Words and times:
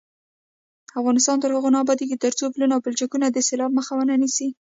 افغانستان 0.99 1.37
تر 1.43 1.49
هغو 1.55 1.69
نه 1.73 1.79
ابادیږي، 1.83 2.21
ترڅو 2.23 2.43
پلونه 2.53 2.73
او 2.75 2.83
پلچکونه 2.85 3.25
د 3.29 3.37
سیلاب 3.47 3.71
مخه 3.77 3.93
ونه 3.95 4.15
نیسي. 4.21 4.47